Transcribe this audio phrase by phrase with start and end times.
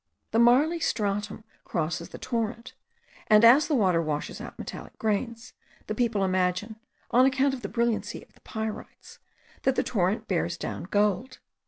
[0.31, 2.73] The marly stratum crosses the torrent;
[3.27, 5.53] and, as the water washes out metallic grains,
[5.85, 6.77] the people imagine,
[7.11, 9.19] on account of the brilliancy of the pyrites,
[9.61, 11.37] that the torrent bears down gold.